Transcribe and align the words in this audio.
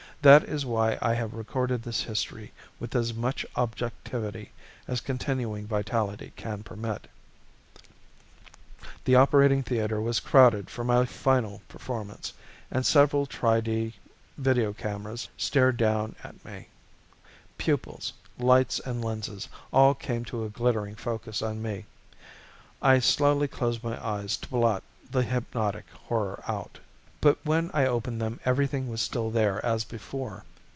That 0.23 0.43
is 0.43 0.67
why 0.67 0.99
I 1.01 1.15
have 1.15 1.33
recorded 1.33 1.81
this 1.81 2.03
history 2.03 2.51
with 2.79 2.95
as 2.95 3.11
much 3.11 3.43
objectivity 3.55 4.51
as 4.87 5.01
continuing 5.01 5.65
vitality 5.65 6.31
can 6.35 6.61
permit. 6.61 7.07
The 9.05 9.15
operating 9.15 9.63
theatre 9.63 9.99
was 9.99 10.19
crowded 10.19 10.69
for 10.69 10.83
my 10.83 11.05
final 11.07 11.63
performance 11.67 12.33
and 12.69 12.85
several 12.85 13.25
Tri 13.25 13.61
D 13.61 13.95
video 14.37 14.73
cameras 14.73 15.27
stared 15.37 15.77
down 15.77 16.15
at 16.23 16.45
me. 16.45 16.67
Pupils, 17.57 18.13
lights 18.37 18.79
and 18.81 19.03
lenses, 19.03 19.49
all 19.73 19.95
came 19.95 20.23
to 20.25 20.45
a 20.45 20.49
glittering 20.49 20.93
focus 20.93 21.41
on 21.41 21.63
me. 21.63 21.85
I 22.79 22.99
slowly 22.99 23.47
closed 23.47 23.83
my 23.83 23.97
eyes 24.05 24.37
to 24.37 24.47
blot 24.49 24.83
the 25.09 25.23
hypnotic 25.23 25.89
horror 26.03 26.43
out. 26.47 26.77
But 27.21 27.37
when 27.45 27.69
I 27.71 27.85
opened 27.85 28.19
them 28.19 28.39
everything 28.45 28.87
was 28.89 28.99
still 28.99 29.29
there 29.29 29.63
as 29.63 29.83
before. 29.83 30.43